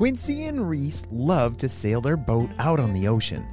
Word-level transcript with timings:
Quincy 0.00 0.46
and 0.46 0.66
Reese 0.66 1.04
loved 1.10 1.60
to 1.60 1.68
sail 1.68 2.00
their 2.00 2.16
boat 2.16 2.48
out 2.58 2.80
on 2.80 2.94
the 2.94 3.06
ocean. 3.06 3.46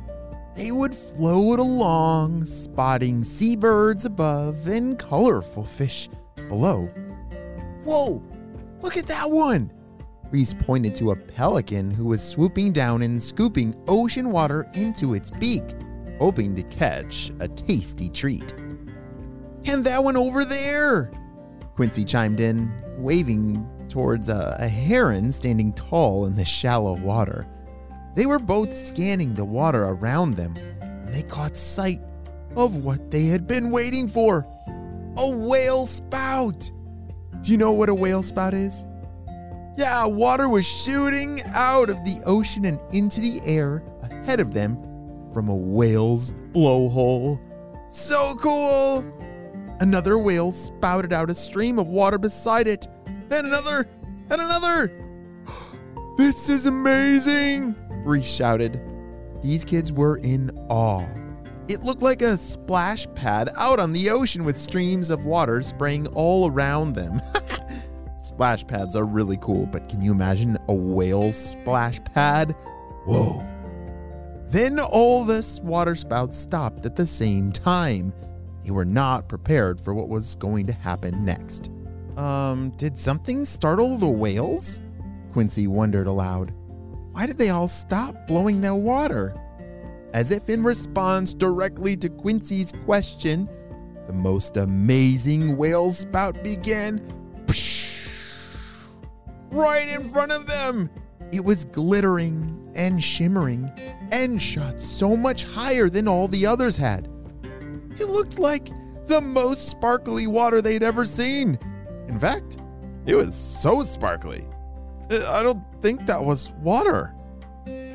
They 0.56 0.72
would 0.72 0.96
float 0.96 1.60
along, 1.60 2.46
spotting 2.46 3.22
seabirds 3.22 4.06
above 4.06 4.66
and 4.66 4.98
colorful 4.98 5.66
fish 5.66 6.08
below. 6.48 6.86
Whoa, 7.84 8.24
look 8.80 8.96
at 8.96 9.08
that 9.08 9.30
one! 9.30 9.74
Reese 10.32 10.54
pointed 10.54 10.96
to 10.96 11.12
a 11.12 11.18
pelican 11.18 11.92
who 11.92 12.06
was 12.06 12.24
swooping 12.24 12.72
down 12.72 13.02
and 13.02 13.22
scooping 13.22 13.76
ocean 13.90 14.32
water 14.32 14.70
into 14.74 15.16
its 15.16 15.32
beak, 15.32 15.66
hoping 16.18 16.56
to 16.56 16.64
catch 16.64 17.30
a 17.42 17.50
tasty 17.50 18.08
treat. 18.08 18.54
And 19.66 19.84
that 19.84 20.02
one 20.02 20.16
over 20.16 20.46
there! 20.46 21.12
Quincy 21.76 22.06
chimed 22.06 22.40
in, 22.40 22.72
waving 22.98 23.68
towards 23.90 24.30
a, 24.30 24.56
a 24.60 24.68
heron 24.68 25.32
standing 25.32 25.74
tall 25.74 26.26
in 26.26 26.36
the 26.36 26.46
shallow 26.46 26.94
water. 26.94 27.48
They 28.16 28.26
were 28.26 28.40
both 28.40 28.76
scanning 28.76 29.34
the 29.34 29.46
water 29.46 29.84
around 29.84 30.36
them 30.36 30.56
when 30.56 31.12
they 31.12 31.24
caught 31.24 31.58
sight 31.58 32.02
of 32.56 32.84
what 32.84 33.12
they 33.12 33.26
had 33.26 33.48
been 33.48 33.70
waiting 33.70 34.08
for 34.08 34.46
a 35.18 35.30
whale 35.30 35.86
spout. 35.86 36.72
Do 37.42 37.52
you 37.52 37.58
know 37.58 37.72
what 37.72 37.90
a 37.90 37.96
whale 37.96 38.24
spout 38.24 38.54
is? 38.54 38.86
Yeah, 39.78 40.06
water 40.06 40.50
was 40.50 40.66
shooting 40.66 41.42
out 41.54 41.90
of 41.90 42.04
the 42.04 42.20
ocean 42.26 42.66
and 42.66 42.80
into 42.92 43.22
the 43.22 43.40
air 43.46 43.84
ahead 44.02 44.40
of 44.40 44.54
them 44.54 44.76
from 45.32 45.50
a 45.50 45.56
whale's 45.56 46.32
blowhole. 46.52 47.40
So 47.92 48.36
cool! 48.40 49.06
Another 49.80 50.18
whale 50.18 50.52
spouted 50.52 51.14
out 51.14 51.30
a 51.30 51.36
stream 51.36 51.78
of 51.78 51.88
water 51.88 52.18
beside 52.18 52.68
it 52.68 52.88
then 53.30 53.46
another, 53.46 53.88
and 54.30 54.42
another. 54.42 55.04
This 56.18 56.50
is 56.50 56.66
amazing, 56.66 57.76
Reese 58.04 58.26
shouted. 58.26 58.82
These 59.44 59.64
kids 59.64 59.92
were 59.92 60.18
in 60.18 60.50
awe. 60.68 61.06
It 61.68 61.84
looked 61.84 62.02
like 62.02 62.24
a 62.24 62.38
splash 62.38 63.06
pad 63.14 63.50
out 63.56 63.80
on 63.80 63.94
the 63.94 64.10
ocean 64.10 64.44
with 64.44 64.58
streams 64.58 65.12
of 65.12 65.26
water 65.26 65.62
spraying 65.62 66.08
all 66.08 66.50
around 66.50 66.94
them. 66.94 67.22
splash 68.20 68.66
pads 68.66 68.96
are 68.96 69.06
really 69.06 69.38
cool, 69.42 69.68
but 69.68 69.88
can 69.90 70.02
you 70.02 70.12
imagine 70.12 70.58
a 70.70 70.74
whale 70.74 71.32
splash 71.32 72.00
pad? 72.16 72.56
Whoa. 73.06 73.46
Then 74.48 74.80
all 74.80 75.26
the 75.26 75.60
water 75.62 75.96
spouts 75.96 76.38
stopped 76.38 76.86
at 76.86 76.96
the 76.96 77.06
same 77.06 77.52
time. 77.52 78.14
They 78.64 78.72
were 78.72 78.86
not 78.86 79.28
prepared 79.28 79.80
for 79.80 79.94
what 79.94 80.10
was 80.10 80.36
going 80.36 80.68
to 80.68 80.74
happen 80.74 81.26
next. 81.26 81.70
Um, 82.18 82.72
did 82.78 82.98
something 82.98 83.46
startle 83.46 84.00
the 84.00 84.10
whales? 84.10 84.82
Quincy 85.34 85.68
wondered 85.68 86.08
aloud. 86.08 86.52
Why 87.12 87.28
did 87.28 87.38
they 87.38 87.50
all 87.50 87.68
stop 87.68 88.26
blowing 88.26 88.60
their 88.60 88.74
water? 88.74 89.36
As 90.14 90.32
if 90.32 90.50
in 90.50 90.64
response 90.64 91.36
directly 91.36 91.96
to 91.98 92.10
Quincy's 92.10 92.74
question, 92.86 93.48
the 94.08 94.14
most 94.14 94.58
amazing 94.58 95.58
whale 95.58 95.92
spout 95.92 96.44
began. 96.44 97.02
Right 99.52 99.88
in 99.88 100.04
front 100.04 100.32
of 100.32 100.48
them! 100.48 100.90
It 101.32 101.46
was 101.46 101.66
glittering 101.66 102.72
and 102.74 103.04
shimmering 103.04 103.72
and 104.12 104.42
shot 104.42 104.82
so 104.82 105.16
much 105.16 105.44
higher 105.44 105.88
than 105.88 106.08
all 106.08 106.28
the 106.28 106.48
others 106.48 106.78
had. 106.78 107.10
It 108.00 108.08
looked 108.08 108.40
like 108.40 108.70
the 109.06 109.22
most 109.22 109.68
sparkly 109.70 110.26
water 110.26 110.64
they'd 110.64 110.84
ever 110.84 111.06
seen 111.06 111.60
in 112.08 112.20
fact, 112.20 112.58
it 113.06 113.16
was 113.16 113.36
so 113.36 113.84
sparkly. 113.84 114.46
Uh, 115.12 115.32
I 115.32 115.44
don't 115.44 115.64
think 115.82 116.06
that 116.06 116.24
was 116.24 116.52
water. 116.62 117.14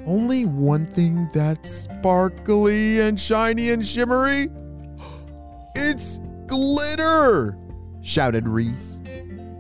Only 0.05 0.47
one 0.47 0.87
thing 0.87 1.29
that's 1.33 1.73
sparkly 1.73 3.01
and 3.01 3.19
shiny 3.19 3.71
and 3.71 3.85
shimmery. 3.85 4.51
It's 5.75 6.21
glitter! 6.47 7.57
shouted 8.03 8.47
Reese. 8.47 9.01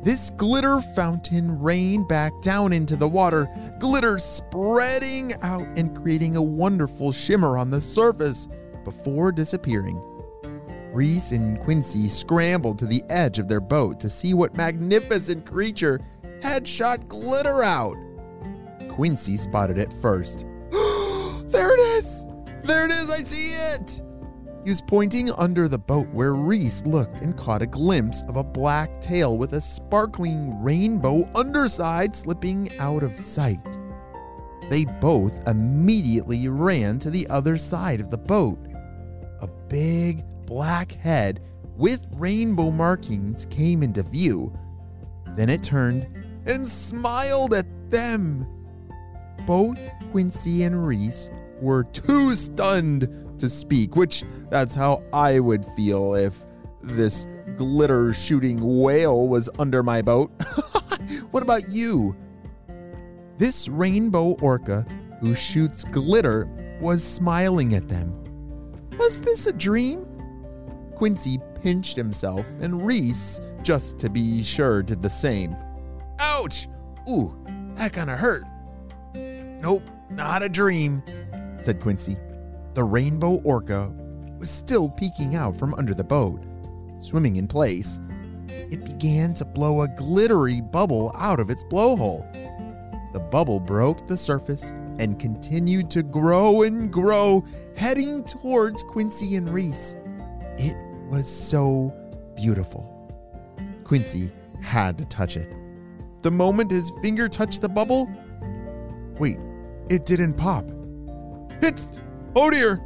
This 0.02 0.30
glitter 0.30 0.80
fountain 0.94 1.60
rained 1.60 2.08
back 2.08 2.32
down 2.42 2.72
into 2.72 2.96
the 2.96 3.08
water, 3.08 3.48
glitter 3.78 4.18
spreading 4.18 5.32
out 5.42 5.66
and 5.76 5.96
creating 5.96 6.36
a 6.36 6.42
wonderful 6.42 7.12
shimmer 7.12 7.56
on 7.56 7.70
the 7.70 7.80
surface 7.80 8.48
before 8.84 9.30
disappearing. 9.30 10.02
Reese 10.92 11.32
and 11.32 11.58
Quincy 11.60 12.08
scrambled 12.08 12.78
to 12.78 12.86
the 12.86 13.02
edge 13.08 13.38
of 13.38 13.48
their 13.48 13.60
boat 13.60 13.98
to 14.00 14.10
see 14.10 14.34
what 14.34 14.56
magnificent 14.56 15.46
creature 15.46 16.00
had 16.42 16.68
shot 16.68 17.08
glitter 17.08 17.62
out. 17.62 17.96
Quincy 18.88 19.36
spotted 19.36 19.78
it 19.78 19.92
first. 19.92 20.40
there 20.70 21.74
it 21.74 21.80
is! 21.80 22.26
There 22.62 22.84
it 22.84 22.90
is, 22.90 23.10
I 23.10 23.24
see 23.24 23.74
it! 23.74 24.02
He 24.64 24.70
was 24.70 24.80
pointing 24.80 25.32
under 25.32 25.66
the 25.66 25.78
boat 25.78 26.08
where 26.12 26.34
Reese 26.34 26.84
looked 26.86 27.20
and 27.20 27.36
caught 27.36 27.62
a 27.62 27.66
glimpse 27.66 28.22
of 28.28 28.36
a 28.36 28.44
black 28.44 29.00
tail 29.00 29.36
with 29.36 29.54
a 29.54 29.60
sparkling 29.60 30.62
rainbow 30.62 31.28
underside 31.34 32.14
slipping 32.14 32.70
out 32.78 33.02
of 33.02 33.18
sight. 33.18 33.58
They 34.70 34.84
both 34.84 35.48
immediately 35.48 36.48
ran 36.48 37.00
to 37.00 37.10
the 37.10 37.26
other 37.28 37.56
side 37.56 38.00
of 38.00 38.10
the 38.10 38.18
boat. 38.18 38.58
A 39.40 39.48
big, 39.68 40.24
black 40.52 40.92
head 40.92 41.40
with 41.78 42.06
rainbow 42.12 42.70
markings 42.70 43.46
came 43.46 43.82
into 43.82 44.02
view. 44.02 44.52
Then 45.34 45.48
it 45.48 45.62
turned 45.62 46.06
and 46.44 46.68
smiled 46.68 47.54
at 47.54 47.64
them. 47.90 48.46
Both 49.46 49.80
Quincy 50.10 50.64
and 50.64 50.86
Reese 50.86 51.30
were 51.62 51.84
too 51.84 52.34
stunned 52.34 53.08
to 53.38 53.48
speak, 53.48 53.96
which 53.96 54.24
that's 54.50 54.74
how 54.74 55.02
I 55.14 55.40
would 55.40 55.64
feel 55.74 56.16
if 56.16 56.44
this 56.82 57.26
glitter 57.56 58.12
shooting 58.12 58.60
whale 58.60 59.28
was 59.28 59.48
under 59.58 59.82
my 59.82 60.02
boat. 60.02 60.30
what 61.30 61.42
about 61.42 61.70
you? 61.70 62.14
This 63.38 63.68
rainbow 63.68 64.32
orca 64.42 64.86
who 65.18 65.34
shoots 65.34 65.82
glitter 65.84 66.46
was 66.78 67.02
smiling 67.02 67.74
at 67.74 67.88
them. 67.88 68.12
Was 68.98 69.22
this 69.22 69.46
a 69.46 69.52
dream? 69.54 70.11
Quincy 71.02 71.40
pinched 71.60 71.96
himself, 71.96 72.46
and 72.60 72.86
Reese, 72.86 73.40
just 73.64 73.98
to 73.98 74.08
be 74.08 74.40
sure, 74.40 74.84
did 74.84 75.02
the 75.02 75.10
same. 75.10 75.56
Ouch! 76.20 76.68
Ooh, 77.10 77.34
that 77.74 77.92
kinda 77.92 78.16
hurt. 78.16 78.44
Nope, 79.12 79.82
not 80.10 80.44
a 80.44 80.48
dream, 80.48 81.02
said 81.60 81.80
Quincy. 81.80 82.16
The 82.74 82.84
rainbow 82.84 83.40
orca 83.42 83.92
was 84.38 84.48
still 84.48 84.90
peeking 84.90 85.34
out 85.34 85.56
from 85.56 85.74
under 85.74 85.92
the 85.92 86.04
boat, 86.04 86.40
swimming 87.00 87.34
in 87.34 87.48
place. 87.48 87.98
It 88.46 88.84
began 88.84 89.34
to 89.34 89.44
blow 89.44 89.82
a 89.82 89.88
glittery 89.88 90.60
bubble 90.60 91.10
out 91.16 91.40
of 91.40 91.50
its 91.50 91.64
blowhole. 91.64 92.24
The 93.12 93.18
bubble 93.18 93.58
broke 93.58 94.06
the 94.06 94.16
surface 94.16 94.70
and 95.00 95.18
continued 95.18 95.90
to 95.90 96.04
grow 96.04 96.62
and 96.62 96.92
grow, 96.92 97.44
heading 97.74 98.22
towards 98.22 98.84
Quincy 98.84 99.34
and 99.34 99.48
Reese. 99.50 99.96
It 100.58 100.76
was 101.08 101.30
so 101.30 101.94
beautiful. 102.36 102.88
Quincy 103.84 104.32
had 104.60 104.96
to 104.98 105.04
touch 105.04 105.36
it. 105.36 105.54
The 106.22 106.30
moment 106.30 106.70
his 106.70 106.90
finger 107.02 107.28
touched 107.28 107.60
the 107.60 107.68
bubble, 107.68 108.08
wait, 109.18 109.38
it 109.88 110.06
didn't 110.06 110.34
pop. 110.34 110.64
It's, 111.60 111.90
oh 112.36 112.50
dear, 112.50 112.80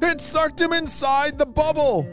it 0.00 0.20
sucked 0.20 0.60
him 0.60 0.72
inside 0.72 1.38
the 1.38 1.46
bubble. 1.46 2.06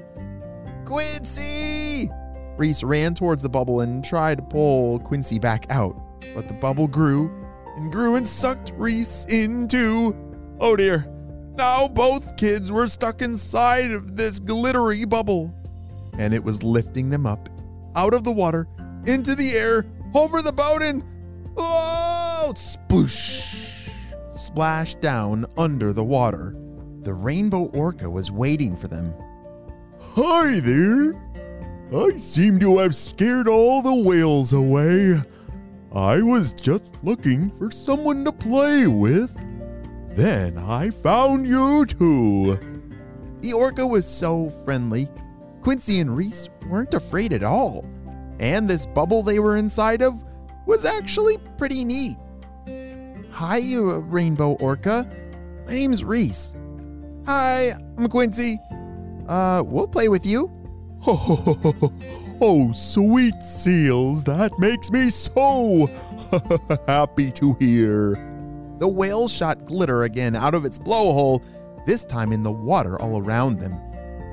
Quincy! 0.86 2.10
Reese 2.58 2.84
ran 2.84 3.14
towards 3.14 3.44
the 3.44 3.50
bubble 3.50 3.82
and 3.82 4.04
tried 4.04 4.38
to 4.38 4.44
pull 4.44 5.00
Quincy 5.00 5.40
back 5.40 5.66
out, 5.70 5.96
but 6.36 6.48
the 6.48 6.54
bubble 6.54 6.88
grew 6.88 7.30
and 7.76 7.92
grew 7.92 8.16
and 8.16 8.28
sucked 8.28 8.74
Reese 8.76 9.26
into. 9.26 10.16
Oh 10.60 10.76
dear. 10.76 11.08
Now 11.56 11.88
both 11.88 12.38
kids 12.38 12.72
were 12.72 12.88
stuck 12.88 13.22
inside 13.22 13.92
of 13.92 14.16
this 14.16 14.40
glittery 14.40 15.06
bubble, 15.06 15.54
and 16.18 16.34
it 16.34 16.44
was 16.44 16.64
lifting 16.64 17.10
them 17.10 17.26
up 17.26 17.50
out 17.96 18.14
of 18.14 18.24
the 18.24 18.32
water 18.32 18.68
into 19.06 19.36
the 19.36 19.52
air 19.52 19.86
over 20.14 20.42
the 20.42 20.54
boat 20.54 20.82
and 20.82 21.04
oh, 21.58 22.54
sploosh, 22.56 23.90
splashed 24.36 25.02
down 25.02 25.46
under 25.58 25.94
the 25.94 26.04
water. 26.04 26.56
The 27.02 27.14
rainbow 27.14 27.66
orca 27.74 28.10
was 28.10 28.32
waiting 28.32 28.76
for 28.76 28.88
them. 28.88 29.14
Hi 30.16 30.60
there. 30.60 31.14
I 31.94 32.18
seem 32.18 32.60
to 32.60 32.78
have 32.78 32.96
scared 32.96 33.48
all 33.48 33.82
the 33.82 33.94
whales 33.94 34.54
away. 34.54 35.22
I 35.94 36.22
was 36.22 36.54
just 36.54 36.96
looking 37.04 37.52
for 37.58 37.70
someone 37.70 38.24
to 38.24 38.32
play 38.32 38.88
with. 38.88 39.36
Then 40.14 40.58
I 40.58 40.90
found 40.90 41.48
you 41.48 41.86
too. 41.86 42.60
The 43.40 43.54
orca 43.54 43.88
was 43.88 44.06
so 44.06 44.50
friendly. 44.66 45.10
Quincy 45.62 46.00
and 46.00 46.16
Reese 46.16 46.50
weren't 46.68 46.94
afraid 46.94 47.34
at 47.34 47.44
all. 47.44 47.86
And 48.40 48.70
this 48.70 48.86
bubble 48.86 49.24
they 49.24 49.40
were 49.40 49.58
inside 49.58 50.02
of 50.02 50.24
was 50.66 50.86
actually 50.86 51.38
pretty 51.58 51.86
neat. 51.86 52.18
Hi, 53.32 53.58
you 53.58 54.00
rainbow 54.00 54.54
orca. 54.54 55.10
My 55.66 55.74
name's 55.74 56.04
Reese. 56.04 56.54
Hi, 57.26 57.72
I'm 57.98 58.08
Quincy. 58.08 58.60
Uh, 59.28 59.64
we'll 59.66 59.88
play 59.88 60.10
with 60.10 60.26
you. 60.26 60.52
Oh, 61.08 61.92
oh, 62.42 62.72
sweet 62.74 63.42
seals, 63.42 64.24
that 64.26 64.58
makes 64.60 64.92
me 64.92 65.10
so 65.10 65.90
happy 66.88 67.32
to 67.32 67.54
hear. 67.54 68.31
The 68.82 68.88
whale 68.88 69.28
shot 69.28 69.66
glitter 69.66 70.06
again 70.06 70.36
out 70.36 70.56
of 70.56 70.66
its 70.66 70.80
blowhole, 70.80 71.44
this 71.86 72.04
time 72.04 72.32
in 72.32 72.42
the 72.42 72.52
water 72.52 73.00
all 73.00 73.22
around 73.22 73.60
them. 73.60 73.80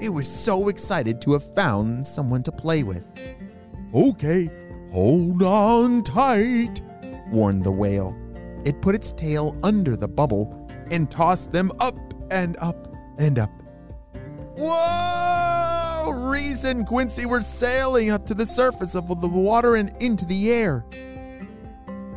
It 0.00 0.08
was 0.08 0.26
so 0.26 0.68
excited 0.68 1.20
to 1.20 1.34
have 1.34 1.54
found 1.54 2.06
someone 2.06 2.42
to 2.44 2.52
play 2.52 2.82
with. 2.82 3.04
Okay, 3.92 4.48
hold 4.90 5.42
on 5.42 6.02
tight, 6.02 6.80
warned 7.30 7.62
the 7.62 7.70
whale. 7.70 8.16
It 8.64 8.80
put 8.80 8.94
its 8.94 9.12
tail 9.12 9.54
under 9.62 9.96
the 9.96 10.08
bubble 10.08 10.66
and 10.90 11.10
tossed 11.10 11.52
them 11.52 11.70
up 11.78 11.98
and 12.30 12.56
up 12.56 12.96
and 13.18 13.38
up. 13.38 13.50
Whoa! 14.56 16.10
Reese 16.30 16.64
and 16.64 16.86
Quincy 16.86 17.26
were 17.26 17.42
sailing 17.42 18.08
up 18.08 18.24
to 18.24 18.32
the 18.32 18.46
surface 18.46 18.94
of 18.94 19.08
the 19.20 19.28
water 19.28 19.74
and 19.76 19.94
into 20.00 20.24
the 20.24 20.50
air. 20.50 20.86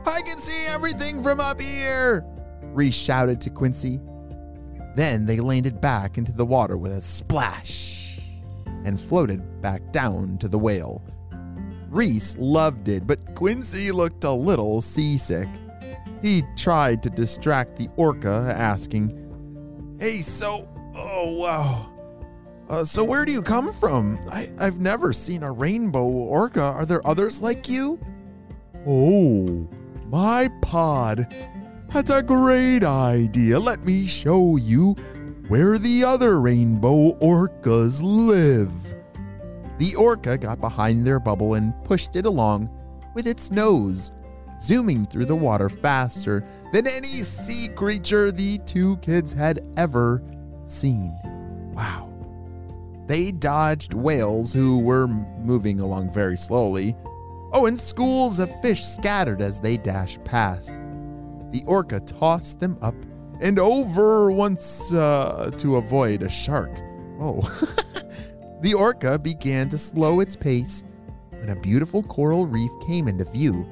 I 0.06 0.22
can 0.26 0.38
see 0.40 0.61
everything 0.82 1.22
from 1.22 1.40
up 1.40 1.62
here, 1.62 2.26
Reese 2.74 2.96
shouted 2.96 3.40
to 3.40 3.52
Quincy. 3.52 4.02
Then 4.96 5.28
they 5.28 5.40
landed 5.40 5.80
back 5.80 6.18
into 6.18 6.32
the 6.32 6.44
water 6.44 6.76
with 6.76 6.92
a 6.92 7.04
splash 7.04 8.20
and 8.84 9.00
floated 9.00 9.62
back 9.62 9.92
down 9.92 10.40
to 10.40 10.48
the 10.48 10.58
whale. 10.58 11.04
Reese 11.88 12.36
loved 12.40 12.88
it, 12.88 13.06
but 13.06 13.36
Quincy 13.36 13.92
looked 13.92 14.24
a 14.24 14.32
little 14.32 14.82
seasick. 14.82 15.48
He 16.20 16.42
tried 16.58 17.04
to 17.04 17.12
distract 17.12 17.76
the 17.76 17.88
orca, 17.96 18.52
asking, 18.58 19.16
Hey, 20.00 20.22
so, 20.22 20.68
oh 20.96 21.32
wow. 21.38 21.94
Uh, 22.70 22.86
so, 22.86 23.04
where 23.04 23.24
do 23.24 23.32
you 23.32 23.44
come 23.44 23.72
from? 23.72 24.20
I, 24.32 24.50
I've 24.60 24.80
never 24.80 25.14
seen 25.14 25.44
a 25.44 25.52
rainbow 25.52 26.08
orca. 26.08 26.64
Are 26.64 26.88
there 26.88 27.06
others 27.06 27.40
like 27.40 27.70
you? 27.70 28.00
Oh, 28.88 29.70
my 30.12 30.50
pod. 30.62 31.34
That's 31.94 32.10
a 32.10 32.22
great 32.22 32.84
idea. 32.84 33.58
Let 33.58 33.86
me 33.86 34.06
show 34.06 34.58
you 34.58 34.92
where 35.48 35.78
the 35.78 36.04
other 36.04 36.42
rainbow 36.42 37.14
orcas 37.20 38.02
live. 38.04 38.72
The 39.78 39.96
orca 39.96 40.38
got 40.38 40.60
behind 40.60 41.08
their 41.08 41.20
bubble 41.20 41.54
and 41.54 41.74
pushed 41.86 42.18
it 42.18 42.26
along 42.26 42.70
with 43.16 43.26
its 43.26 43.52
nose, 43.52 44.12
zooming 44.62 45.06
through 45.06 45.26
the 45.26 45.36
water 45.36 45.70
faster 45.70 46.46
than 46.74 46.88
any 46.88 47.24
sea 47.24 47.70
creature 47.70 48.34
the 48.34 48.58
two 48.60 48.98
kids 48.98 49.32
had 49.32 49.62
ever 49.78 50.22
seen. 50.66 51.18
Wow. 51.74 52.10
They 53.08 53.32
dodged 53.32 53.94
whales 53.94 54.52
who 54.52 54.80
were 54.80 55.08
moving 55.08 55.80
along 55.80 56.12
very 56.12 56.38
slowly. 56.38 56.98
Oh, 57.54 57.66
and 57.66 57.80
schools 57.80 58.40
of 58.40 58.50
fish 58.62 58.86
scattered 58.86 59.42
as 59.42 59.60
they 59.60 59.78
dashed 59.78 60.24
past. 60.24 60.74
The 61.52 61.64
orca 61.68 62.00
tossed 62.00 62.60
them 62.60 62.78
up 62.82 62.96
and 63.42 63.60
over 63.60 64.32
once 64.32 64.94
uh, 64.94 65.52
to 65.58 65.78
avoid 65.78 66.24
a 66.24 66.30
shark. 66.30 66.72
Oh. 67.20 67.42
The 68.62 68.76
orca 68.76 69.18
began 69.18 69.70
to 69.70 69.78
slow 69.80 70.20
its 70.20 70.36
pace 70.36 70.84
when 71.32 71.50
a 71.50 71.60
beautiful 71.60 72.04
coral 72.04 72.46
reef 72.46 72.70
came 72.86 73.08
into 73.08 73.26
view. 73.26 73.68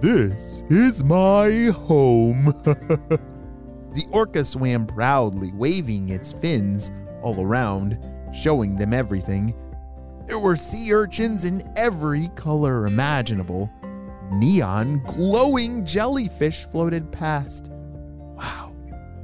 This 0.00 0.64
is 0.68 1.04
my 1.04 1.66
home. 1.66 2.46
the 2.64 4.04
orca 4.12 4.44
swam 4.44 4.86
proudly, 4.86 5.52
waving 5.52 6.08
its 6.08 6.32
fins 6.32 6.90
all 7.22 7.40
around, 7.40 7.96
showing 8.34 8.74
them 8.74 8.92
everything. 8.92 9.54
There 10.30 10.38
were 10.38 10.54
sea 10.54 10.94
urchins 10.94 11.44
in 11.44 11.68
every 11.76 12.28
color 12.36 12.86
imaginable. 12.86 13.68
Neon, 14.30 15.02
glowing 15.04 15.84
jellyfish 15.84 16.62
floated 16.70 17.10
past. 17.10 17.72
Wow. 18.36 18.72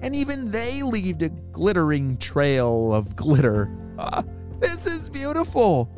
And 0.03 0.17
even 0.17 0.50
they 0.50 0.82
leaved 0.82 1.23
a 1.23 1.29
glittering 1.29 2.19
trail 2.19 2.93
of 2.93 3.14
glitter. 3.14 3.70
Ah, 4.00 4.25
this 4.58 4.85
is 4.85 5.08
beautiful. 5.08 5.88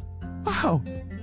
Wow. 0.44 0.82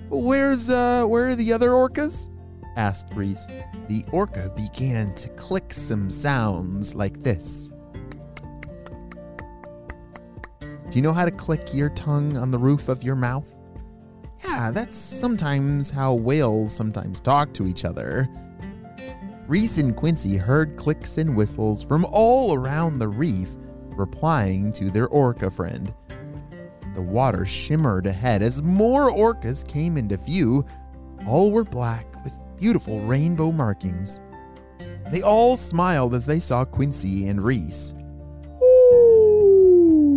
Where's 0.09 0.67
uh 0.67 1.05
where 1.05 1.27
are 1.27 1.35
the 1.35 1.53
other 1.53 1.69
orcas? 1.69 2.29
asked 2.77 3.13
Reese. 3.13 3.45
The 3.87 4.03
orca 4.11 4.51
began 4.55 5.13
to 5.13 5.29
click 5.29 5.71
some 5.71 6.09
sounds 6.09 6.95
like 6.95 7.21
this. 7.21 7.71
Do 10.59 10.91
you 10.91 11.03
know 11.03 11.13
how 11.13 11.25
to 11.25 11.31
click 11.31 11.71
your 11.71 11.89
tongue 11.89 12.35
on 12.35 12.49
the 12.49 12.57
roof 12.57 12.89
of 12.89 13.03
your 13.03 13.15
mouth? 13.15 13.54
Yeah, 14.47 14.71
that's 14.71 14.95
sometimes 14.95 15.89
how 15.89 16.13
whales 16.13 16.71
sometimes 16.73 17.19
talk 17.19 17.51
to 17.53 17.67
each 17.67 17.83
other. 17.83 18.29
Reese 19.47 19.77
and 19.79 19.95
Quincy 19.95 20.37
heard 20.37 20.77
clicks 20.77 21.17
and 21.17 21.35
whistles 21.35 21.81
from 21.83 22.05
all 22.05 22.53
around 22.53 22.99
the 22.99 23.07
reef, 23.07 23.49
replying 23.89 24.71
to 24.73 24.91
their 24.91 25.07
orca 25.07 25.49
friend. 25.49 25.93
The 26.93 27.01
water 27.01 27.45
shimmered 27.45 28.05
ahead 28.07 28.41
as 28.41 28.61
more 28.61 29.11
orcas 29.11 29.67
came 29.67 29.97
into 29.97 30.17
view. 30.17 30.65
All 31.27 31.51
were 31.51 31.63
black 31.63 32.05
with 32.23 32.33
beautiful 32.57 33.01
rainbow 33.01 33.51
markings. 33.51 34.21
They 35.11 35.21
all 35.21 35.57
smiled 35.57 36.13
as 36.15 36.25
they 36.25 36.39
saw 36.39 36.65
Quincy 36.65 37.27
and 37.27 37.43
Reese. 37.43 37.93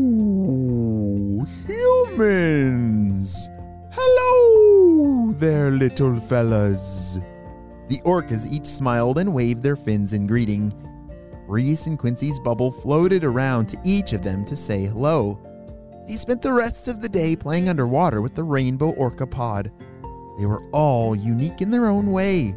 Oh, 0.06 1.46
humans! 1.66 3.48
Hello 4.00 5.32
there, 5.32 5.72
little 5.72 6.20
fellas. 6.20 7.18
The 7.88 8.00
orcas 8.04 8.46
each 8.46 8.66
smiled 8.66 9.18
and 9.18 9.34
waved 9.34 9.64
their 9.64 9.74
fins 9.74 10.12
in 10.12 10.28
greeting. 10.28 10.72
Reese 11.48 11.86
and 11.86 11.98
Quincy's 11.98 12.38
bubble 12.38 12.70
floated 12.70 13.24
around 13.24 13.68
to 13.68 13.78
each 13.82 14.12
of 14.12 14.22
them 14.22 14.44
to 14.44 14.54
say 14.54 14.84
hello. 14.84 15.40
They 16.06 16.12
spent 16.12 16.42
the 16.42 16.52
rest 16.52 16.86
of 16.86 17.00
the 17.00 17.08
day 17.08 17.34
playing 17.34 17.68
underwater 17.68 18.22
with 18.22 18.36
the 18.36 18.44
rainbow 18.44 18.90
orca 18.90 19.26
pod. 19.26 19.72
They 20.38 20.46
were 20.46 20.62
all 20.70 21.16
unique 21.16 21.60
in 21.60 21.70
their 21.70 21.86
own 21.86 22.12
way. 22.12 22.54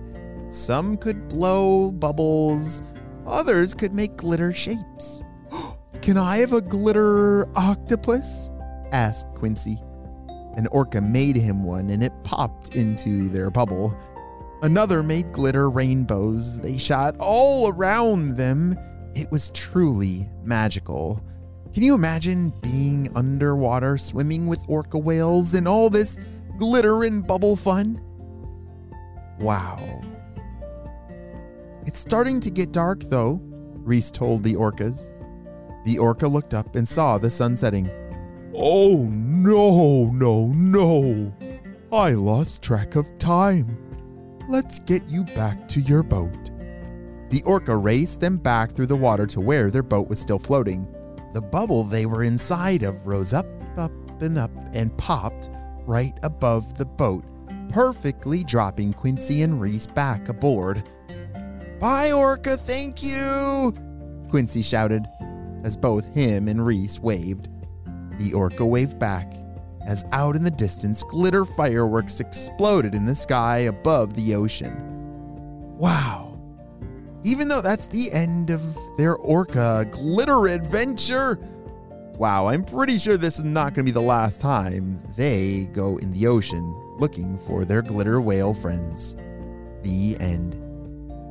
Some 0.50 0.96
could 0.96 1.28
blow 1.28 1.92
bubbles, 1.92 2.84
others 3.26 3.74
could 3.74 3.96
make 3.96 4.16
glitter 4.16 4.54
shapes. 4.54 5.24
Can 6.04 6.18
I 6.18 6.38
have 6.38 6.54
a 6.54 6.62
glitter 6.62 7.48
octopus? 7.58 8.52
asked 8.92 9.34
Quincy. 9.34 9.82
An 10.56 10.68
orca 10.68 11.00
made 11.00 11.36
him 11.36 11.64
one 11.64 11.90
and 11.90 12.04
it 12.04 12.12
popped 12.24 12.76
into 12.76 13.30
their 13.30 13.50
bubble. 13.50 13.98
Another 14.62 15.02
made 15.02 15.32
glitter 15.32 15.70
rainbows. 15.70 16.60
They 16.60 16.78
shot 16.78 17.16
all 17.20 17.70
around 17.70 18.36
them. 18.38 18.78
It 19.16 19.32
was 19.32 19.50
truly 19.52 20.30
magical. 20.44 21.24
Can 21.74 21.84
you 21.84 21.96
imagine 21.96 22.54
being 22.62 23.10
underwater 23.16 23.98
swimming 23.98 24.46
with 24.46 24.60
orca 24.68 24.98
whales 24.98 25.54
and 25.54 25.68
all 25.68 25.90
this 25.90 26.18
glitter 26.58 27.04
and 27.04 27.26
bubble 27.26 27.56
fun? 27.56 28.02
Wow. 29.40 30.02
It's 31.86 32.00
starting 32.00 32.40
to 32.42 32.50
get 32.50 32.72
dark 32.72 33.04
though, 33.06 33.40
Reese 33.44 34.12
told 34.12 34.44
the 34.44 34.56
orcas. 34.56 35.10
The 35.86 35.98
orca 35.98 36.28
looked 36.28 36.54
up 36.54 36.76
and 36.76 36.88
saw 36.88 37.18
the 37.18 37.30
sun 37.30 37.56
setting. 37.56 37.90
Oh 38.54 39.08
no, 39.10 40.08
no, 40.08 40.48
no. 40.48 41.34
I 41.92 42.12
lost 42.12 42.62
track 42.62 42.96
of 42.96 43.18
time. 43.18 43.78
Let's 44.50 44.80
get 44.80 45.08
you 45.08 45.24
back 45.24 45.68
to 45.70 45.82
your 45.82 46.04
boat. 46.04 46.52
The 47.30 47.44
orca 47.46 47.76
raced 47.76 48.20
them 48.20 48.38
back 48.38 48.74
through 48.74 48.88
the 48.88 48.96
water 48.96 49.26
to 49.28 49.40
where 49.40 49.72
their 49.72 49.84
boat 49.84 50.10
was 50.10 50.20
still 50.20 50.40
floating. 50.40 50.86
The 51.34 51.42
bubble 51.42 51.86
they 51.86 52.06
were 52.06 52.24
inside 52.24 52.84
of 52.84 53.08
rose 53.08 53.34
up, 53.34 53.46
up, 53.78 53.92
and 54.22 54.38
up 54.38 54.52
and 54.74 54.96
popped 54.98 55.50
right 55.86 56.18
above 56.24 56.78
the 56.78 56.86
boat, 56.86 57.24
perfectly 57.70 58.44
dropping 58.44 58.94
Quincy 58.94 59.44
and 59.44 59.62
Reese 59.62 59.88
back 59.88 60.28
aboard. 60.28 60.84
Bye, 61.80 62.12
Orca, 62.12 62.58
thank 62.58 63.02
you! 63.02 63.74
Quincy 64.30 64.62
shouted 64.62 65.08
as 65.64 65.78
both 65.78 66.06
him 66.14 66.48
and 66.48 66.66
Reese 66.66 67.00
waved. 67.00 67.48
The 68.18 68.34
orca 68.34 68.66
waved 68.66 69.00
back 69.00 69.34
as 69.86 70.06
out 70.12 70.36
in 70.36 70.44
the 70.44 70.52
distance 70.52 71.04
glitter 71.04 71.46
fireworks 71.46 72.20
exploded 72.20 72.94
in 72.94 73.06
the 73.06 73.16
sky 73.16 73.60
above 73.60 74.14
the 74.14 74.36
ocean. 74.36 74.76
Wow. 75.78 76.40
Even 77.24 77.48
though 77.48 77.62
that's 77.62 77.88
the 77.88 78.12
end 78.12 78.50
of 78.50 78.62
their 78.98 79.16
orca 79.16 79.88
glitter 79.92 80.48
adventure, 80.48 81.40
wow, 82.18 82.48
I'm 82.48 82.64
pretty 82.64 82.98
sure 82.98 83.18
this 83.18 83.40
is 83.40 83.46
not 83.46 83.74
going 83.74 83.86
to 83.86 83.92
be 83.92 83.94
the 83.94 84.02
last 84.02 84.42
time 84.42 85.00
they 85.16 85.66
go 85.74 85.98
in 85.98 86.12
the 86.12 86.28
ocean 86.28 86.76
looking 86.98 87.38
for 87.40 87.66
their 87.66 87.82
glitter 87.82 88.22
whale 88.22 88.54
friends. 88.54 89.16
The 89.82 90.18
end. 90.20 90.56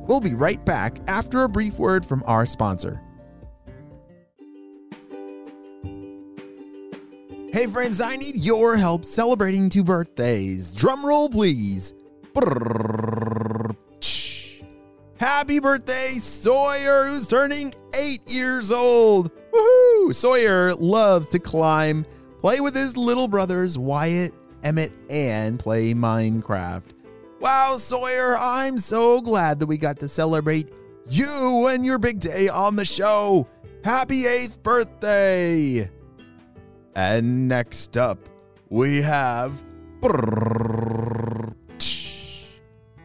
We'll 0.07 0.19
be 0.19 0.33
right 0.33 0.63
back 0.65 0.97
after 1.07 1.43
a 1.43 1.49
brief 1.49 1.79
word 1.79 2.05
from 2.05 2.23
our 2.25 2.45
sponsor. 2.45 3.01
Hey 7.51 7.67
friends, 7.67 7.99
I 7.99 8.15
need 8.15 8.37
your 8.37 8.77
help 8.77 9.03
celebrating 9.03 9.67
two 9.67 9.83
birthdays. 9.83 10.71
Drum 10.71 11.05
roll, 11.05 11.27
please. 11.27 11.93
Happy 15.17 15.59
birthday, 15.59 16.11
Sawyer, 16.21 17.07
who's 17.07 17.27
turning 17.27 17.73
eight 17.99 18.21
years 18.25 18.71
old. 18.71 19.31
Woohoo! 19.51 20.15
Sawyer 20.15 20.73
loves 20.75 21.27
to 21.31 21.39
climb, 21.39 22.05
play 22.39 22.61
with 22.61 22.73
his 22.73 22.95
little 22.95 23.27
brothers, 23.27 23.77
Wyatt, 23.77 24.33
Emmett, 24.63 24.93
and 25.09 25.59
play 25.59 25.93
Minecraft. 25.93 26.93
Wow, 27.41 27.75
Sawyer, 27.77 28.37
I'm 28.37 28.77
so 28.77 29.19
glad 29.19 29.59
that 29.59 29.65
we 29.65 29.77
got 29.77 29.99
to 29.99 30.07
celebrate 30.07 30.69
you 31.05 31.67
and 31.67 31.85
your 31.85 31.97
big 31.97 32.21
day 32.21 32.47
on 32.47 32.77
the 32.77 32.85
show. 32.85 33.45
Happy 33.83 34.25
eighth 34.25 34.63
birthday! 34.63 35.89
And 36.95 37.47
next 37.47 37.97
up, 37.97 38.19
we 38.69 39.01
have. 39.01 39.63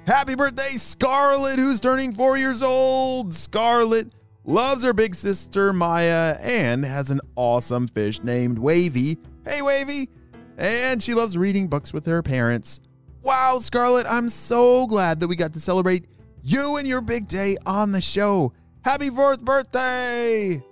Happy 0.07 0.35
birthday, 0.35 0.77
Scarlett, 0.77 1.59
who's 1.59 1.81
turning 1.81 2.13
four 2.13 2.37
years 2.39 2.63
old. 2.63 3.35
Scarlett 3.35 4.13
loves 4.45 4.83
her 4.85 4.93
big 4.93 5.15
sister, 5.15 5.73
Maya, 5.73 6.37
and 6.41 6.85
has 6.85 7.11
an 7.11 7.21
awesome 7.35 7.89
fish 7.89 8.23
named 8.23 8.59
Wavy. 8.59 9.19
Hey, 9.45 9.63
Wavy! 9.63 10.09
And 10.57 11.03
she 11.03 11.13
loves 11.13 11.37
reading 11.37 11.69
books 11.69 11.93
with 11.93 12.07
her 12.07 12.23
parents. 12.23 12.81
Wow, 13.23 13.59
Scarlett, 13.61 14.07
I'm 14.09 14.29
so 14.29 14.87
glad 14.87 15.21
that 15.21 15.29
we 15.29 15.37
got 15.37 15.53
to 15.55 15.61
celebrate 15.61 16.07
you 16.43 16.77
and 16.77 16.87
your 16.87 17.01
big 17.01 17.27
day 17.27 17.57
on 17.67 17.93
the 17.93 18.01
show. 18.01 18.53
Happy 18.85 19.11
fourth 19.11 19.45
birthday! 19.45 20.63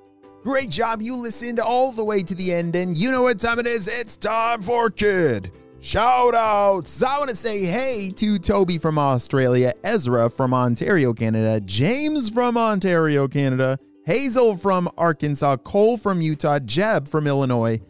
Great 0.45 0.69
job. 0.69 1.01
You 1.01 1.17
listened 1.17 1.59
all 1.59 1.91
the 1.91 2.05
way 2.05 2.23
to 2.23 2.35
the 2.35 2.53
end, 2.53 2.77
and 2.77 2.95
you 2.95 3.11
know 3.11 3.23
what 3.23 3.41
time 3.41 3.59
it 3.59 3.67
is. 3.67 3.89
It's 3.89 4.15
time 4.19 4.61
for 4.61 4.91
Kid 4.91 5.51
Shout 5.81 6.35
outs. 6.35 7.03
I 7.03 7.17
want 7.17 7.31
to 7.31 7.37
say 7.37 7.65
hey 7.65 8.11
to 8.17 8.39
Toby 8.39 8.77
from 8.77 8.99
Australia, 8.99 9.73
Ezra 9.83 10.29
from 10.29 10.53
Ontario, 10.53 11.15
Canada, 11.15 11.63
James 11.63 12.29
from 12.29 12.59
Ontario, 12.59 13.27
Canada, 13.27 13.79
Hazel 14.05 14.55
from 14.55 14.91
Arkansas, 14.99 15.57
Cole 15.57 15.97
from 15.97 16.21
Utah, 16.21 16.59
Jeb 16.59 17.09
from 17.09 17.27
Illinois, 17.27 17.81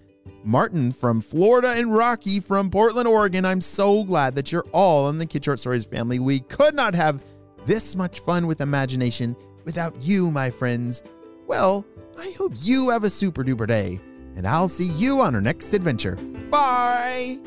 Martin 0.44 0.92
from 0.92 1.20
Florida, 1.20 1.72
and 1.76 1.92
Rocky 1.92 2.38
from 2.38 2.70
Portland, 2.70 3.08
Oregon. 3.08 3.44
I'm 3.44 3.60
so 3.60 4.04
glad 4.04 4.36
that 4.36 4.52
you're 4.52 4.66
all 4.70 5.08
in 5.08 5.18
the 5.18 5.26
Kid 5.26 5.44
Short 5.44 5.58
Stories 5.58 5.84
family. 5.84 6.20
We 6.20 6.38
could 6.38 6.76
not 6.76 6.94
have 6.94 7.20
this 7.66 7.96
much 7.96 8.20
fun 8.20 8.46
with 8.46 8.60
imagination 8.60 9.34
without 9.64 10.00
you, 10.02 10.30
my 10.30 10.50
friends. 10.50 11.02
Well, 11.48 11.84
I 12.18 12.32
hope 12.38 12.52
you 12.60 12.90
have 12.90 13.04
a 13.04 13.10
super 13.10 13.44
duper 13.44 13.66
day, 13.66 14.00
and 14.36 14.46
I'll 14.46 14.68
see 14.68 14.88
you 14.88 15.20
on 15.20 15.34
our 15.34 15.40
next 15.40 15.72
adventure. 15.74 16.16
Bye! 16.50 17.38